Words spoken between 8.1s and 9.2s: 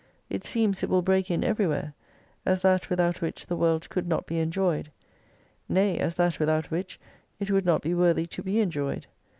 to be enjoyed.